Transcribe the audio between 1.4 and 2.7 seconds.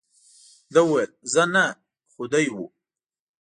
نه، خو دی وو.